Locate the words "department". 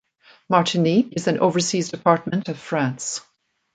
1.89-2.49